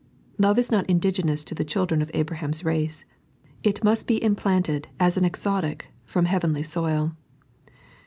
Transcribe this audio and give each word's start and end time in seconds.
Love 0.39 0.57
is 0.57 0.71
not 0.71 0.89
indigenous 0.89 1.43
to 1.43 1.53
the 1.53 1.63
children 1.63 2.01
of 2.01 2.09
Adam's 2.15 2.65
race; 2.65 3.05
it 3.61 3.83
must 3.83 4.07
be 4.07 4.23
implanted 4.23 4.87
as 4.99 5.15
an 5.15 5.23
exotic 5.23 5.91
from 6.05 6.25
heavenly 6.25 6.63
soil. 6.63 7.15